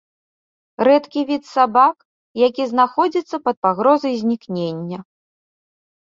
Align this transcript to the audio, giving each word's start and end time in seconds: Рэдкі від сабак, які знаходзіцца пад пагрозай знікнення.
Рэдкі 0.87 1.21
від 1.29 1.43
сабак, 1.55 1.97
які 2.43 2.63
знаходзіцца 2.71 3.35
пад 3.49 3.55
пагрозай 3.67 4.13
знікнення. 4.23 4.99